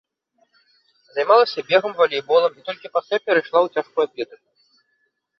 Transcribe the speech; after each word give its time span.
Займалася 1.17 1.63
бегам, 1.69 1.91
валейболам 1.99 2.51
і 2.59 2.63
толькі 2.69 2.91
пасля 2.95 3.19
перайшла 3.27 3.59
ў 3.65 3.75
цяжкую 3.75 4.03
атлетыку. 4.07 4.43